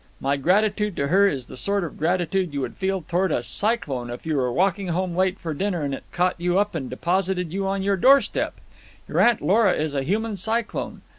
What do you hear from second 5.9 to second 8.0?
it caught you up and deposited you on your